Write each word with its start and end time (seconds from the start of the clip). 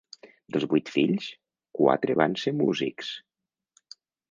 Dels 0.53 0.63
vuit 0.71 0.89
fills, 0.95 1.27
quatre 1.81 2.17
van 2.23 2.35
ser 2.45 2.55
músics. 2.65 3.13